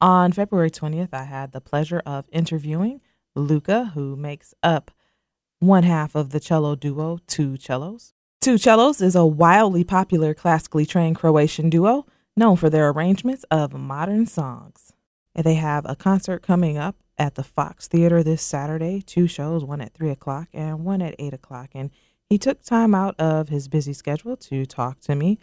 [0.00, 3.00] On February 20th, I had the pleasure of interviewing
[3.34, 4.90] Luka, who makes up
[5.58, 8.12] one half of the cello duo Two Cellos.
[8.42, 12.04] Two Cellos is a wildly popular classically trained Croatian duo
[12.36, 14.92] known for their arrangements of modern songs.
[15.34, 19.80] They have a concert coming up at the Fox Theater this Saturday, two shows, one
[19.80, 21.70] at 3 o'clock and one at 8 o'clock.
[21.74, 21.90] And
[22.28, 25.38] he took time out of his busy schedule to talk to me.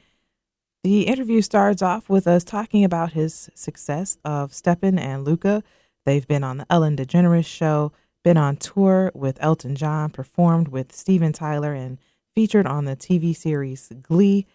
[0.84, 5.64] The interview starts off with us talking about his success of Stjepan and Luka.
[6.06, 10.94] They've been on the Ellen DeGeneres show, been on tour with Elton John, performed with
[10.94, 12.00] Steven Tyler, and
[12.36, 14.46] featured on the TV series Glee.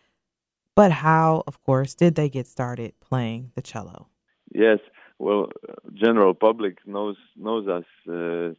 [0.76, 4.08] But how, of course, did they get started playing the cello?
[4.54, 4.80] Yes,
[5.18, 5.48] well,
[5.94, 8.50] general public knows knows us uh,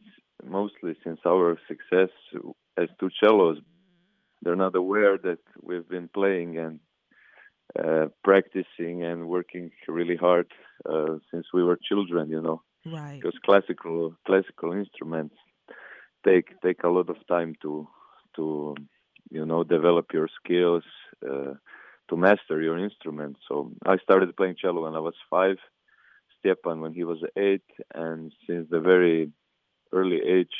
[0.44, 2.10] mostly since our success
[2.76, 3.58] as two cellos.
[4.42, 6.80] They're not aware that we've been playing and
[7.78, 10.46] uh, practicing and working really hard
[10.88, 12.30] uh, since we were children.
[12.30, 13.20] You know, right?
[13.20, 15.36] Because classical classical instruments
[16.26, 17.88] take take a lot of time to
[18.36, 18.74] to
[19.30, 20.84] you know develop your skills
[21.28, 21.54] uh,
[22.08, 23.36] to master your instrument.
[23.48, 25.56] So I started playing cello when I was five
[26.44, 29.30] Stjepan when he was eight, and since the very
[29.92, 30.56] early age,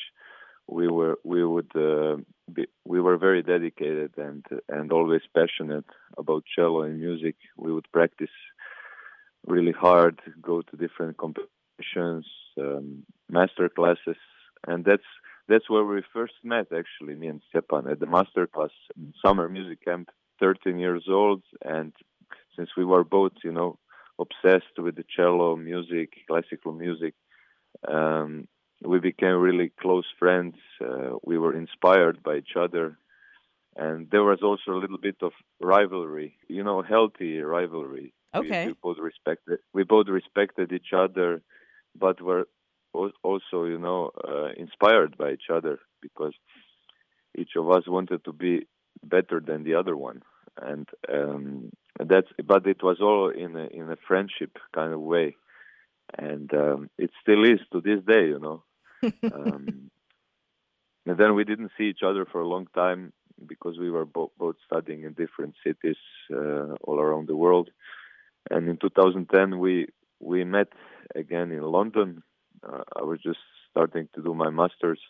[0.70, 2.16] we were we would uh,
[2.52, 7.36] be, we were very dedicated and and always passionate about cello and music.
[7.56, 8.36] We would practice
[9.46, 12.26] really hard, go to different competitions,
[12.58, 14.20] um, master classes,
[14.66, 15.10] and that's
[15.48, 16.66] that's where we first met.
[16.72, 18.70] Actually, me and Stjepan at the master class
[19.24, 20.08] summer music camp.
[20.40, 21.92] 13 years old, and
[22.56, 23.78] since we were both, you know,
[24.18, 27.12] obsessed with the cello music, classical music.
[27.86, 28.48] Um,
[28.82, 30.56] we became really close friends.
[30.80, 32.98] Uh, we were inspired by each other,
[33.76, 36.36] and there was also a little bit of rivalry.
[36.48, 38.12] You know, healthy rivalry.
[38.34, 38.66] Okay.
[38.66, 39.58] We, we both respected.
[39.74, 41.42] We both respected each other,
[41.98, 42.46] but were
[42.92, 46.34] also, you know, uh, inspired by each other because
[47.38, 48.66] each of us wanted to be
[49.04, 50.22] better than the other one
[50.60, 55.36] and um, that's but it was all in a, in a friendship kind of way,
[56.16, 58.62] and um, it still is to this day, you know.
[59.32, 59.90] Um,
[61.06, 63.12] and then we didn't see each other for a long time
[63.46, 65.96] because we were bo- both studying in different cities
[66.32, 67.70] uh, all around the world.
[68.50, 69.88] And in 2010, we
[70.20, 70.68] we met
[71.14, 72.22] again in London.
[72.62, 73.38] Uh, I was just
[73.70, 75.00] starting to do my masters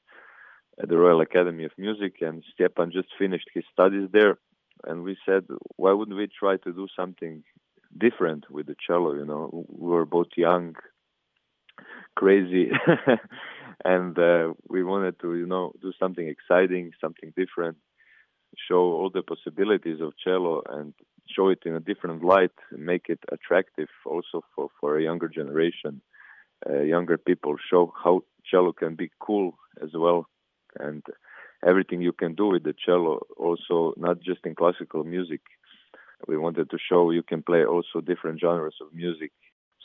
[0.80, 4.38] at the Royal Academy of Music, and Stjepan just finished his studies there
[4.84, 5.46] and we said,
[5.76, 7.42] why wouldn't we try to do something
[7.96, 9.14] different with the cello?
[9.14, 10.76] You know, we were both young,
[12.16, 12.70] crazy,
[13.84, 17.76] and uh, we wanted to, you know, do something exciting, something different,
[18.68, 20.94] show all the possibilities of cello, and
[21.34, 26.00] show it in a different light, make it attractive also for for a younger generation,
[26.68, 27.56] uh, younger people.
[27.70, 30.28] Show how cello can be cool as well,
[30.78, 31.02] and
[31.66, 35.40] everything you can do with the cello, also not just in classical music.
[36.26, 39.32] We wanted to show you can play also different genres of music.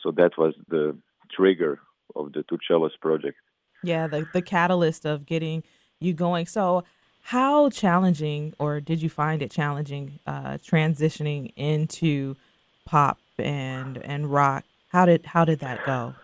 [0.02, 0.96] So that was the
[1.30, 1.80] trigger
[2.14, 3.38] of the Two Cellos project.
[3.86, 5.62] Yeah, the, the catalyst of getting
[6.00, 6.46] you going.
[6.46, 6.84] So,
[7.22, 12.36] how challenging, or did you find it challenging, uh, transitioning into
[12.84, 14.64] pop and and rock?
[14.88, 16.14] How did how did that go?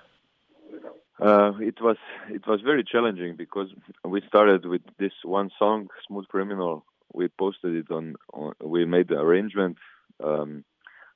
[1.21, 1.99] Uh, it was
[2.31, 3.69] it was very challenging because
[4.05, 8.17] we started with this one song, "Smooth Criminal." We posted it on.
[8.33, 9.77] on we made the arrangement.
[10.23, 10.65] Um,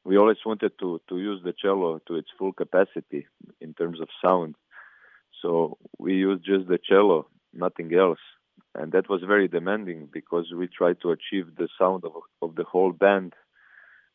[0.05, 3.27] we always wanted to to use the cello to its full capacity
[3.61, 4.55] in terms of sound.
[5.43, 8.19] So we used just the cello, nothing else,
[8.75, 12.65] and that was very demanding because we tried to achieve the sound of of the
[12.65, 13.35] whole band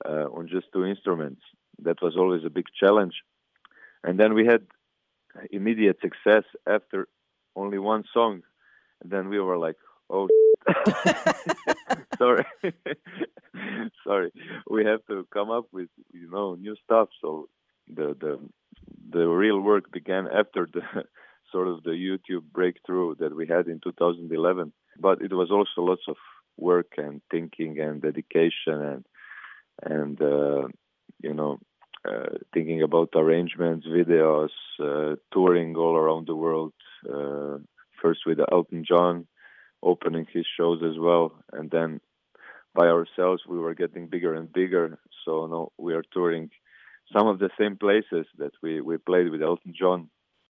[0.06, 1.42] uh, on just two instruments.
[1.80, 3.16] That was always a big challenge.
[4.04, 4.64] And then we had
[5.52, 7.08] immediate success after
[7.56, 8.42] only one song.
[9.02, 9.78] And then we were like,
[10.10, 10.28] oh,
[12.18, 12.46] sorry,
[14.04, 14.31] sorry,
[14.70, 17.10] we have to come up with you know new stuff.
[17.20, 17.50] So
[17.88, 18.40] the the
[19.09, 20.81] the real work began after the
[21.51, 24.72] sort of the YouTube breakthrough that we had in 2011.
[25.00, 26.18] But it was also lots of
[26.57, 29.06] work and thinking and dedication and
[29.84, 30.68] and uh,
[31.22, 31.60] you know
[32.07, 34.50] uh, thinking about arrangements, videos,
[34.80, 36.74] uh, touring all around the world.
[37.07, 37.57] Uh,
[38.01, 39.28] first with Elton John,
[39.84, 42.01] opening his shows as well, and then
[42.74, 44.98] by ourselves we were getting bigger and bigger.
[45.25, 46.50] So now we are touring
[47.13, 50.10] some of the same places that we, we played with Elton John.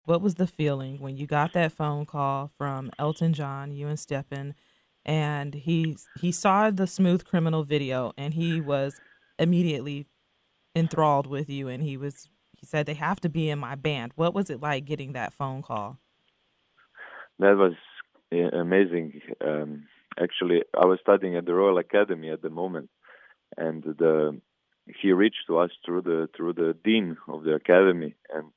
[0.05, 3.97] What was the feeling when you got that phone call from Elton John, you and
[3.97, 4.53] Stjepan,
[5.05, 8.99] and he he saw the Smooth Criminal video and he was
[9.39, 10.07] immediately
[10.75, 14.11] enthralled with you and he was he said they have to be in my band.
[14.15, 15.99] What was it like getting that phone call?
[17.39, 17.73] That was
[18.31, 19.21] amazing.
[19.45, 19.85] Um,
[20.19, 22.89] actually, I was studying at the Royal Academy at the moment,
[23.57, 24.39] and the
[24.87, 28.47] he reached to us through the through the dean of the academy, and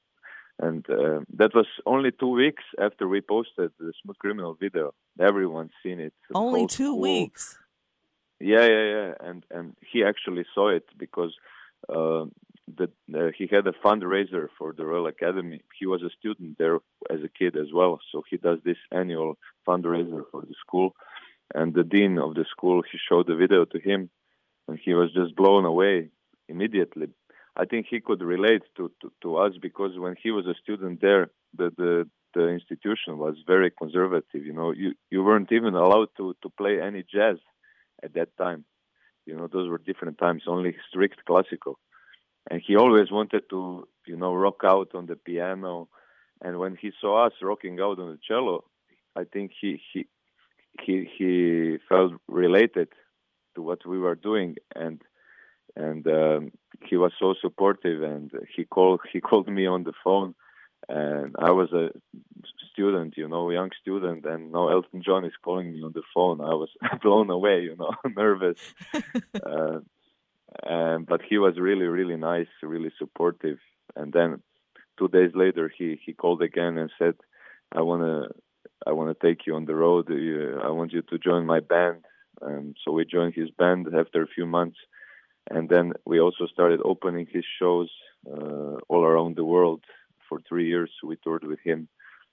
[0.58, 4.94] and uh, that was only two weeks after we posted the Smooth Criminal video.
[5.20, 6.14] Everyone's seen it.
[6.34, 7.00] Only two school.
[7.00, 7.58] weeks.
[8.40, 11.34] Yeah, yeah, yeah, and and he actually saw it because
[11.88, 12.24] uh,
[12.74, 15.62] the, uh, he had a fundraiser for the Royal Academy.
[15.78, 16.78] He was a student there
[17.10, 20.94] as a kid as well, so he does this annual fundraiser for the school.
[21.54, 24.10] And the dean of the school, he showed the video to him,
[24.68, 26.10] and he was just blown away
[26.48, 27.08] immediately.
[27.56, 31.00] I think he could relate to, to, to us because when he was a student
[31.00, 34.44] there, the, the the institution was very conservative.
[34.44, 37.38] You know, you you weren't even allowed to to play any jazz
[38.04, 38.64] at that time.
[39.24, 41.78] You know, those were different times, only strict classical.
[42.48, 45.88] And he always wanted to, you know, rock out on the piano.
[46.42, 48.64] And when he saw us rocking out on the cello,
[49.16, 50.06] I think he he
[50.84, 52.88] he he felt related
[53.56, 55.02] to what we were doing, and
[55.74, 56.52] and um,
[56.88, 58.02] he was so supportive.
[58.02, 60.34] And he called he called me on the phone,
[60.88, 61.90] and I was a
[62.72, 66.40] student, you know, young student, and now Elton John is calling me on the phone.
[66.40, 66.68] I was
[67.02, 68.58] blown away, you know, nervous.
[68.94, 69.80] uh,
[70.62, 73.58] and but he was really, really nice, really supportive.
[73.96, 74.42] And then
[74.98, 77.14] two days later, he he called again and said,
[77.72, 78.28] "I wanna,
[78.86, 80.06] I wanna take you on the road.
[80.10, 82.04] I want you to join my band."
[82.40, 84.78] And so we joined his band after a few months,
[85.50, 87.90] and then we also started opening his shows
[88.30, 89.82] uh, all around the world.
[90.28, 91.88] For three years, we toured with him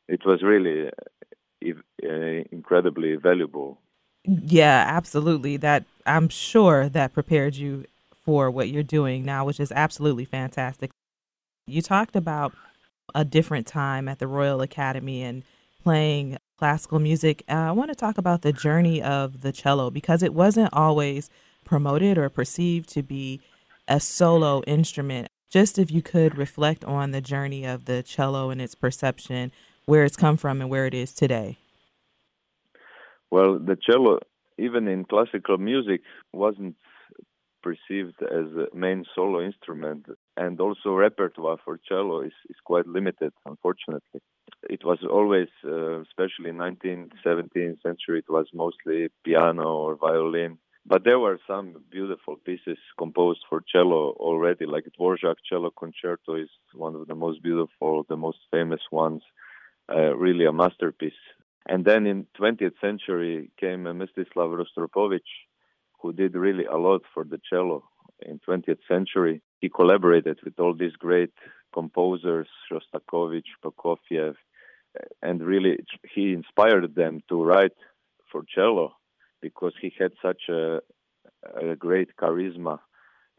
[0.07, 3.79] it was really uh, incredibly valuable.
[4.25, 5.57] Yeah, absolutely.
[5.57, 7.85] That I'm sure that prepared you
[8.23, 10.91] for what you're doing now, which is absolutely fantastic.
[11.67, 12.53] You talked about
[13.13, 15.44] a different time at the Royal Academy and
[15.83, 17.44] playing classical music.
[17.50, 21.29] Uh, I want to talk about the journey of the cello because it wasn't always
[21.65, 23.41] promoted or perceived to be
[23.88, 25.29] a solo instrument.
[25.50, 29.51] Just if you could reflect on the journey of the cello and its perception
[29.85, 31.57] where it's come from and where it is today?
[33.31, 34.19] Well, the cello,
[34.57, 36.01] even in classical music,
[36.31, 36.75] wasn't
[37.61, 40.06] perceived as a main solo instrument,
[40.38, 44.21] and also repertoire for cello is, is quite limited, unfortunately.
[44.69, 50.57] It was always, uh, especially in 19th, 17th century, it was mostly piano or violin.
[50.85, 56.50] But there were some beautiful pieces composed for cello already, like Dvorak Cello Concerto is
[56.74, 59.21] one of the most beautiful, the most famous ones
[59.89, 61.13] uh, really a masterpiece.
[61.65, 65.31] And then in 20th century came Mstislav Rostropovich,
[66.01, 67.83] who did really a lot for the cello.
[68.21, 71.31] In 20th century, he collaborated with all these great
[71.74, 74.36] composers, Shostakovich, Prokofiev,
[75.21, 75.77] and really
[76.13, 77.77] he inspired them to write
[78.30, 78.88] for cello
[79.42, 80.81] because he had such a,
[81.71, 82.80] a great charisma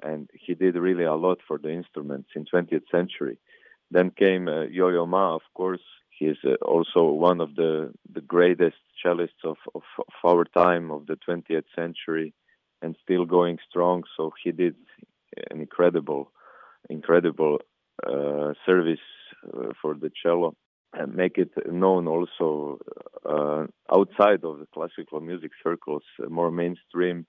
[0.03, 3.37] and he did really a lot for the instruments in 20th century.
[3.91, 8.23] Then came uh, Yo-Yo Ma, of course, he is uh, also one of the, the
[8.23, 12.33] greatest cellists of, of, of, our time, of the 20th century,
[12.81, 14.05] and still going strong.
[14.17, 14.75] So he did
[15.51, 16.33] an incredible,
[16.89, 17.59] incredible
[18.07, 18.99] uh, service
[19.47, 20.55] uh, for the cello
[20.93, 22.79] and make it known also
[23.29, 27.27] uh, outside of the classical music circles, uh, more mainstream.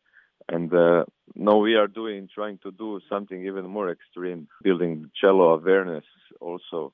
[0.48, 5.54] And uh, now we are doing, trying to do something even more extreme, building cello
[5.54, 6.04] awareness
[6.40, 6.94] also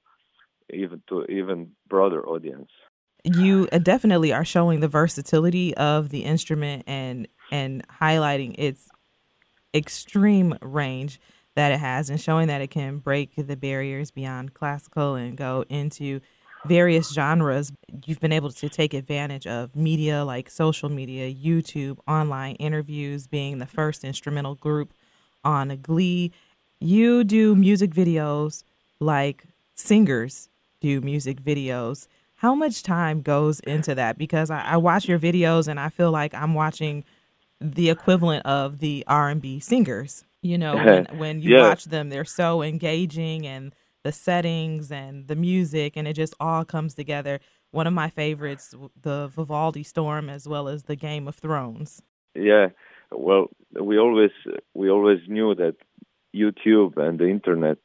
[0.72, 2.70] even to even broader audience.
[3.24, 8.88] You uh, definitely are showing the versatility of the instrument and and highlighting its
[9.74, 11.20] extreme range
[11.56, 15.66] that it has and showing that it can break the barriers beyond classical and go
[15.70, 16.22] into
[16.66, 17.72] various genres.
[18.06, 23.58] You've been able to take advantage of media like social media, YouTube, online interviews, being
[23.58, 24.94] the first instrumental group
[25.44, 26.32] on Glee.
[26.80, 28.64] You do music videos
[29.00, 29.44] like
[29.76, 30.50] singers
[30.80, 32.08] do music videos.
[32.36, 34.18] How much time goes into that?
[34.18, 37.04] Because I, I watch your videos and I feel like I'm watching
[37.62, 40.26] the equivalent of the R&B singers.
[40.42, 41.70] You know, when, when you yeah.
[41.70, 46.66] watch them, they're so engaging and the settings and the music, and it just all
[46.66, 47.40] comes together.
[47.70, 52.02] One of my favorites, the Vivaldi Storm, as well as the Game of Thrones.
[52.34, 52.70] Yeah,
[53.12, 53.50] well,
[53.80, 54.32] we always
[54.74, 55.76] we always knew that
[56.36, 57.78] YouTube and the internet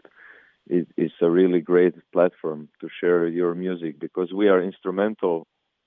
[0.68, 5.46] is, it's a really great platform to share your music because we are instrumental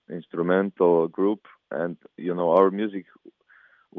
[0.10, 3.06] instrumental group and you know our music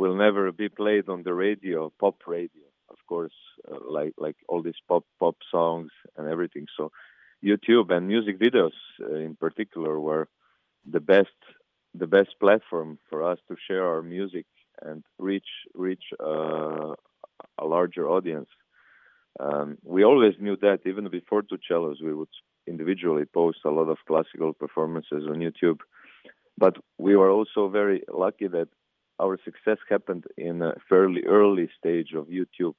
[0.00, 3.32] will never be played on the radio pop radio of course,
[3.70, 6.66] uh, like like all these pop pop songs and everything.
[6.76, 6.90] So
[7.44, 10.28] YouTube and music videos uh, in particular were
[10.96, 11.38] the best
[11.94, 14.46] the best platform for us to share our music
[14.82, 16.92] and reach reach uh,
[17.58, 18.48] a larger audience.
[19.38, 22.34] Um, we always knew that even before two cellos, we would
[22.66, 25.80] individually post a lot of classical performances on YouTube.
[26.58, 28.68] But we were also very lucky that
[29.20, 32.74] our success happened in a fairly early stage of YouTube.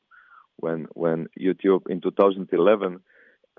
[0.57, 2.99] When when YouTube in 2011,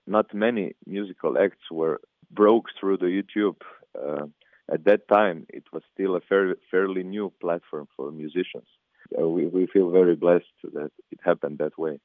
[0.07, 3.57] not many musical acts were broke through the YouTube.
[3.95, 4.27] Uh,
[4.73, 8.69] at that time, it was still a fairly, fairly new platform for musicians.
[9.19, 11.99] Uh, we, we feel very blessed that it happened that way.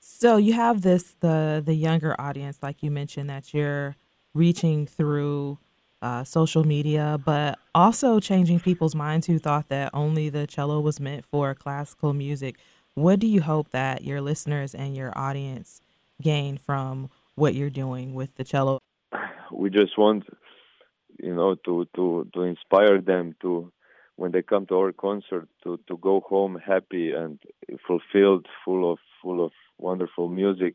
[0.00, 3.94] So you have this the the younger audience, like you mentioned, that you're
[4.34, 5.58] reaching through
[6.02, 11.00] uh, social media, but also changing people's minds who thought that only the cello was
[11.00, 12.56] meant for classical music.
[12.94, 15.80] What do you hope that your listeners and your audience
[16.20, 18.78] gain from what you're doing with the cello?
[19.50, 20.24] We just want,
[21.22, 23.72] you know, to to to inspire them to
[24.16, 27.38] when they come to our concert to to go home happy and
[27.86, 30.74] fulfilled, full of full of wonderful music,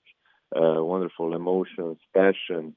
[0.55, 2.75] uh, wonderful emotions, passion,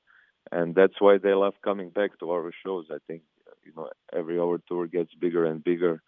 [0.52, 2.87] and that's why they love coming back to our shows.
[2.90, 3.23] I think
[3.64, 6.02] you know every our tour gets bigger and bigger,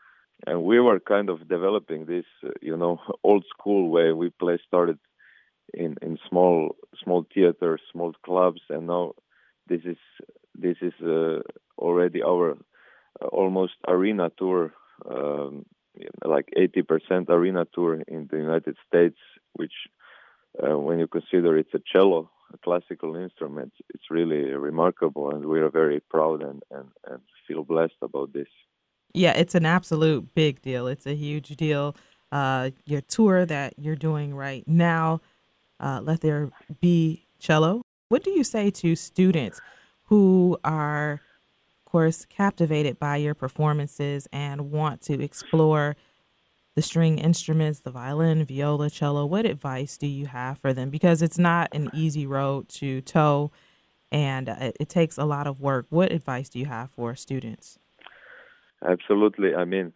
[0.47, 2.25] and we were kind of developing this
[2.61, 4.13] you know old school way.
[4.13, 4.99] We play started
[5.75, 9.15] in in small small theaters, small clubs, and now
[9.69, 9.99] this is
[10.55, 11.41] this is uh,
[11.79, 12.53] already our
[13.21, 14.73] uh, almost arena tour.
[15.09, 15.65] Um,
[16.25, 19.19] like 80% arena tour in the United States,
[19.55, 19.73] which,
[20.61, 25.61] uh, when you consider it's a cello, a classical instrument, it's really remarkable, and we
[25.61, 28.49] are very proud and, and, and feel blessed about this.
[29.15, 30.87] Yeah, it's an absolute big deal.
[30.87, 31.97] It's a huge deal.
[32.31, 35.21] Uh, your tour that you're doing right now,
[35.81, 37.83] uh, Let There Be Cello.
[38.09, 39.61] What do you say to students
[40.05, 41.21] who are
[41.87, 45.95] of course, captivated by your performances and want to explore
[46.75, 50.91] the string instruments, the violin, viola, cello, what advice do you have for them?
[50.91, 53.51] Because it's not an easy road to toe
[54.11, 55.87] and it, it takes a lot of work.
[55.91, 57.79] What advice do you have for students?
[58.87, 59.55] Absolutely.
[59.55, 59.93] I mean,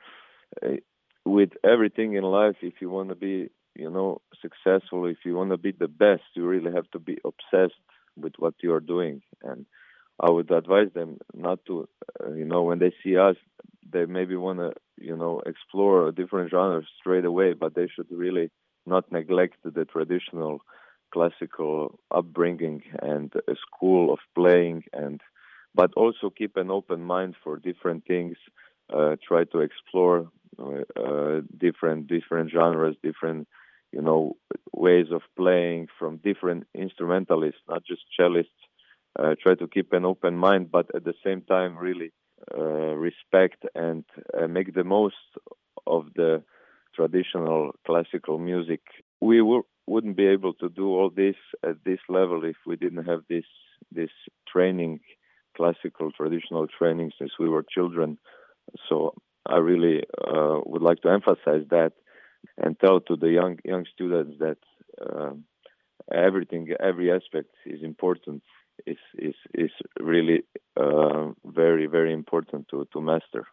[0.62, 0.76] eh,
[1.24, 5.50] with everything in life, if you want to be, you know, successful, if you want
[5.50, 7.80] to be the best, you really have to be obsessed
[8.16, 9.22] with what you are doing.
[9.42, 9.66] And
[10.20, 11.88] I would advise them not to,
[12.24, 13.36] uh, you know, when they see us,
[13.90, 18.50] they maybe want to, you know, explore different genres straight away, but they should really
[18.86, 20.60] not neglect the traditional
[21.12, 25.20] classical upbringing and a school of playing and
[25.74, 28.36] but also keep an open mind for different things
[28.92, 33.46] uh, try to explore uh, different different genres different
[33.92, 34.36] you know
[34.72, 38.46] ways of playing from different instrumentalists not just cellists.
[39.18, 42.25] Uh, try to keep an open mind, but at the same time, really uh,
[42.58, 44.04] respect and
[44.38, 45.16] uh, make the most
[45.86, 46.42] of the
[46.94, 48.80] traditional classical music.
[49.20, 53.04] We w- wouldn't be able to do all this at this level if we didn't
[53.06, 53.44] have this
[53.92, 54.10] this
[54.48, 55.00] training,
[55.56, 58.18] classical traditional training since we were children.
[58.88, 59.14] So
[59.46, 61.92] I really uh, would like to emphasize that
[62.58, 64.58] and tell to the young young students that
[65.00, 65.32] uh,
[66.12, 68.42] everything, every aspect is important
[68.86, 70.55] is is is really uh,
[72.36, 73.46] important to to master.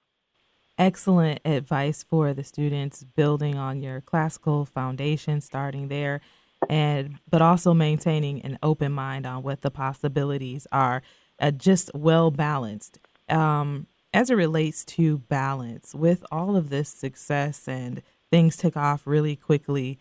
[0.77, 6.21] Excellent advice for the students building on your classical foundation, starting there,
[6.69, 11.01] and but also maintaining an open mind on what the possibilities are.
[11.39, 12.99] Uh, just well balanced.
[13.27, 19.07] Um, as it relates to balance, with all of this success and things took off
[19.07, 19.97] really quickly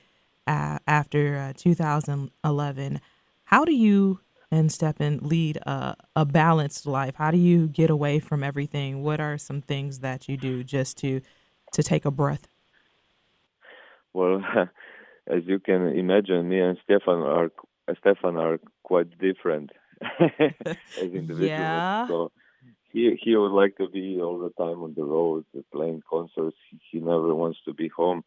[0.47, 3.01] uh, after uh, 2011,
[3.45, 4.21] how do you
[4.53, 7.15] and Stephan lead a, a balanced life?
[7.17, 9.03] How do you get away from everything?
[9.03, 11.23] What are some things that you do just to
[11.73, 12.47] to take a breath?
[14.13, 14.45] Well,
[15.27, 17.51] as you can imagine, me and Stefan are
[17.99, 19.71] Stephan are quite different
[20.21, 21.49] as individuals.
[21.49, 22.07] Yeah.
[22.07, 22.31] So
[22.93, 26.57] he he would like to be all the time on the road, playing concerts.
[26.91, 28.23] He never wants to be home.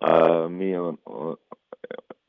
[0.00, 1.36] Uh, me on, on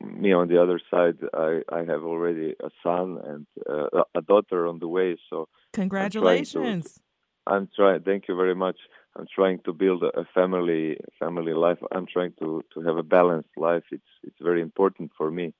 [0.04, 4.66] me on the other side, I, I have already a son and uh, a daughter
[4.66, 5.16] on the way.
[5.30, 7.00] So congratulations!
[7.46, 8.02] I'm trying.
[8.02, 8.76] Thank you very much.
[9.16, 11.78] I'm trying to build a family family life.
[11.92, 13.84] I'm trying to to have a balanced life.
[13.90, 15.54] It's it's very important for me.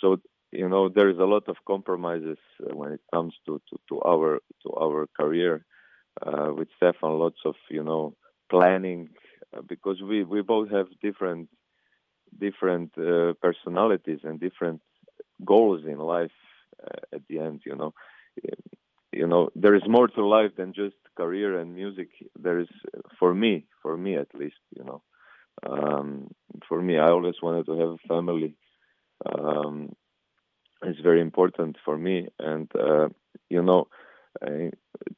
[0.00, 0.18] So
[0.52, 4.02] you know there is a lot of compromises uh, when it comes to to, to
[4.02, 5.64] our to our career.
[6.24, 7.18] Uh, with Stefan.
[7.18, 8.14] lots of you know
[8.48, 9.10] planning
[9.54, 11.46] uh, because we we both have different
[12.38, 14.80] different uh, personalities and different
[15.44, 16.32] goals in life
[16.82, 17.62] uh, at the end.
[17.64, 17.94] You know,
[19.12, 22.08] you know, there is more to life than just career and music.
[22.38, 22.68] There is,
[23.18, 25.02] for me, for me at least, you know,
[25.66, 26.30] um,
[26.68, 28.54] for me, I always wanted to have a family.
[29.24, 29.94] Um,
[30.82, 33.08] it's very important for me, and uh,
[33.48, 33.88] you know,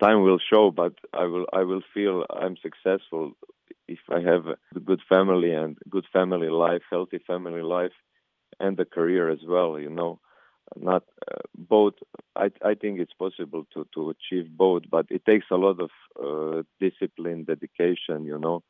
[0.01, 0.71] time will show.
[0.71, 3.33] But I will, I will feel I'm successful
[3.89, 7.93] if I have a good family and good family life, healthy family life,
[8.61, 9.79] and a career as well.
[9.79, 10.21] You know,
[10.77, 11.95] not uh, both.
[12.37, 15.91] I I think it's possible to to achieve both, but it takes a lot of
[16.23, 18.63] uh, discipline, dedication, you know,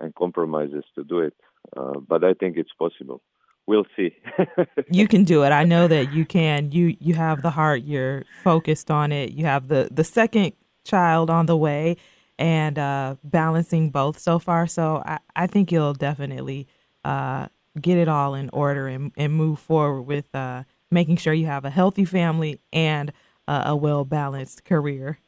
[0.00, 1.34] and compromises to do it.
[1.76, 3.22] Uh, but I think it's possible.
[3.66, 4.14] We'll see.
[4.90, 5.50] you can do it.
[5.50, 6.70] I know that you can.
[6.70, 7.82] You you have the heart.
[7.82, 9.32] You're focused on it.
[9.32, 10.52] You have the the second
[10.84, 11.96] child on the way,
[12.38, 14.66] and uh, balancing both so far.
[14.66, 16.66] So I I think you'll definitely
[17.04, 17.48] uh,
[17.80, 21.64] get it all in order and and move forward with uh, making sure you have
[21.64, 23.12] a healthy family and
[23.48, 25.18] uh, a well balanced career.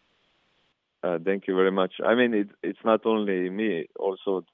[1.02, 1.94] Uh, thank you very much.
[2.04, 4.44] I mean, it, it's not only me, also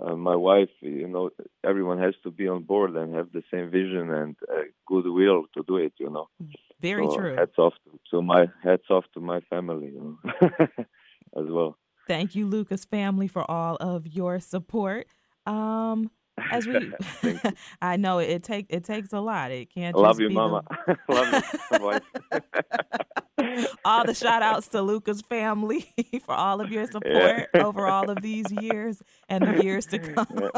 [0.00, 0.70] uh, my wife.
[0.80, 1.30] You know,
[1.64, 5.64] everyone has to be on board and have the same vision and uh, goodwill to
[5.66, 5.92] do it.
[5.98, 6.28] You know.
[6.80, 7.36] Very so true.
[7.36, 10.30] Hats off to, to my hats off to my family, you know,
[11.36, 11.76] as well.
[12.06, 15.06] Thank you, Luka's family, for all of your support.
[15.46, 16.10] Um,
[16.50, 16.92] as we
[17.82, 19.50] I know it, it take it takes a lot.
[19.50, 20.64] It can't love you, be mama.
[20.86, 20.96] The...
[21.82, 22.02] love
[23.38, 25.92] you, all the shout outs to Luka's family
[26.24, 27.64] for all of your support yeah.
[27.64, 30.50] over all of these years and the years to come.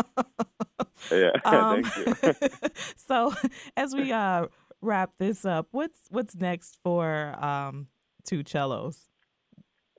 [1.10, 1.40] yeah, yeah.
[1.44, 2.58] Um, thank you.
[2.96, 3.34] so
[3.76, 4.46] as we uh
[4.80, 7.88] wrap this up, what's what's next for um
[8.24, 9.08] two cellos?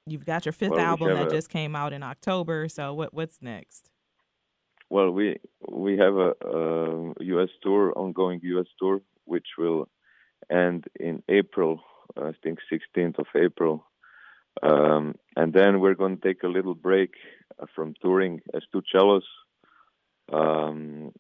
[0.08, 1.30] You've got your fifth well, album that a...
[1.32, 3.90] just came out in October, so what what's next?
[4.90, 7.50] Well, we we have a, a U.S.
[7.64, 8.68] tour, ongoing U.S.
[8.80, 9.90] tour, which will
[10.52, 11.82] end in April.
[12.16, 13.84] I think 16th of April,
[14.62, 17.16] um, and then we're going to take a little break
[17.60, 19.26] uh, from touring as two cellos,
[20.32, 21.12] um,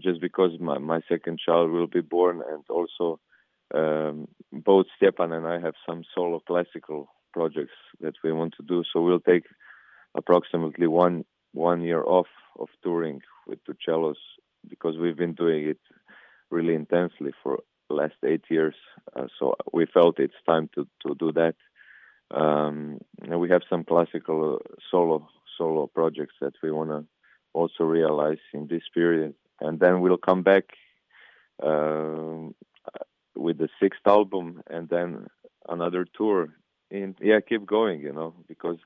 [0.00, 3.20] just because my my second child will be born, and also
[3.72, 8.78] um, both Stjepan and I have some solo classical projects that we want to do.
[8.90, 9.46] So we'll take
[10.20, 11.16] approximately one
[11.68, 12.30] one year off
[12.62, 14.22] of touring with two cellos
[14.72, 15.82] because we've been doing it
[16.54, 17.54] really intensely for
[17.88, 18.78] the last eight years.
[19.14, 19.44] Uh, so
[19.76, 21.56] we felt it's time to to do that.
[22.40, 25.16] Um, and we have some classical uh, solo
[25.56, 27.00] solo projects that we want to
[27.60, 30.66] also realize in this period, and then we'll come back
[31.68, 32.50] uh,
[33.34, 35.10] with the sixth album, and then
[35.68, 36.40] another tour.
[36.90, 38.78] And yeah, keep going, you know, because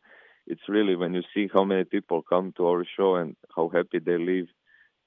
[0.46, 3.98] it's really when you see how many people come to our show and how happy
[3.98, 4.48] they leave,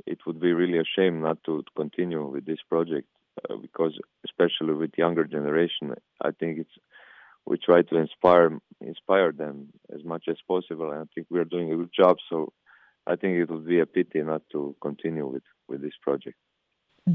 [0.06, 3.08] it would be really a shame not to continue with this project
[3.50, 6.72] uh, because especially with younger generation, I think it's
[7.46, 11.46] we try to inspire inspire them as much as possible, and I think we are
[11.46, 12.18] doing a good job.
[12.30, 12.54] So
[13.06, 16.38] I think it would be a pity not to continue with with this project.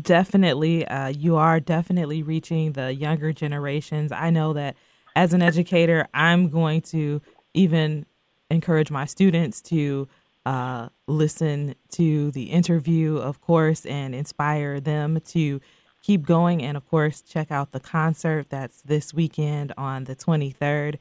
[0.03, 4.13] Definitely, uh, you are definitely reaching the younger generations.
[4.13, 4.77] I know that
[5.17, 7.21] as an educator, I'm going to
[7.55, 8.07] even
[8.51, 10.09] encourage my students to
[10.47, 15.61] uh, listen to the interview, of course, and inspire them to
[16.03, 16.63] keep going.
[16.63, 20.97] And of course, check out the concert that's this weekend on the 23rd.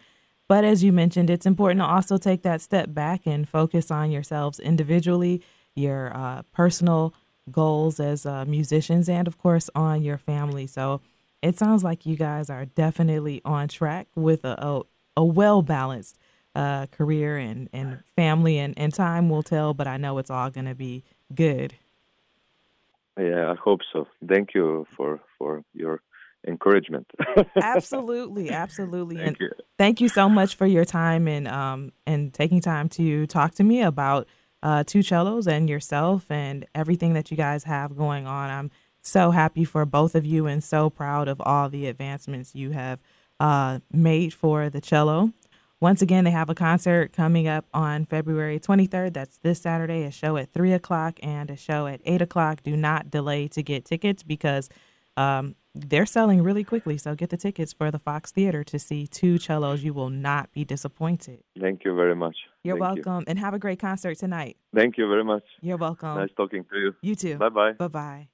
[0.47, 4.11] But as you mentioned, it's important to also take that step back and focus on
[4.11, 5.41] yourselves individually,
[5.75, 7.13] your uh, personal
[7.51, 10.67] goals as uh, musicians, and of course, on your family.
[10.67, 11.01] So
[11.41, 14.81] it sounds like you guys are definitely on track with a, a,
[15.17, 16.17] a well balanced
[16.55, 20.49] uh, career and, and family, and, and time will tell, but I know it's all
[20.49, 21.75] going to be good.
[23.17, 24.07] Yeah, I hope so.
[24.27, 26.01] Thank you for, for your
[26.47, 27.09] encouragement.
[27.61, 29.17] absolutely, absolutely.
[29.17, 29.51] Thank and you.
[29.77, 33.63] thank you so much for your time and um and taking time to talk to
[33.63, 34.25] me about
[34.63, 38.49] uh two cellos and yourself and everything that you guys have going on.
[38.49, 42.71] I'm so happy for both of you and so proud of all the advancements you
[42.71, 42.99] have
[43.39, 45.31] uh made for the cello.
[45.81, 49.13] Once again, they have a concert coming up on February 23rd.
[49.13, 52.63] That's this Saturday, a show at 3 o'clock and a show at 8 o'clock.
[52.63, 54.67] Do not delay to get tickets because
[55.15, 56.97] um, they're selling really quickly.
[56.97, 59.81] So get the tickets for the Fox Theater to see two cellos.
[59.81, 61.43] You will not be disappointed.
[61.57, 62.35] Thank you very much.
[62.63, 63.19] You're Thank welcome.
[63.21, 63.25] You.
[63.27, 64.57] And have a great concert tonight.
[64.75, 65.43] Thank you very much.
[65.61, 66.15] You're welcome.
[66.15, 66.95] Nice talking to you.
[67.01, 67.37] You too.
[67.37, 67.71] Bye bye.
[67.73, 68.27] Bye bye.